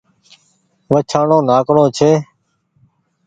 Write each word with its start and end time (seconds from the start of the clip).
وڇآڻو 0.91 1.37
ناڪڻو 1.49 1.85
ڇي 1.97 2.11